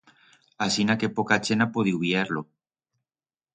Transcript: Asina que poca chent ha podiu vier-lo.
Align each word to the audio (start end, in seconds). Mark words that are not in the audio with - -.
Asina 0.65 0.95
que 1.03 1.09
poca 1.19 1.37
chent 1.49 1.63
ha 1.65 1.69
podiu 1.77 2.01
vier-lo. 2.07 2.45